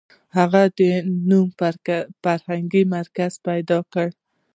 [0.03, 0.03] •د
[0.37, 0.61] هغه
[1.29, 1.47] نوم
[2.23, 4.07] فرهنګي مرکزیت پیدا کړ.